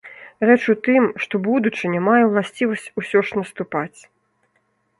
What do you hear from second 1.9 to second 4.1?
мае ўласцівасць усё ж наступаць.